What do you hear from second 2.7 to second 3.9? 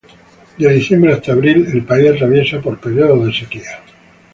periodos de sequía.